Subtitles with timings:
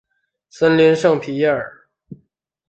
[0.49, 1.71] 森林圣皮耶尔。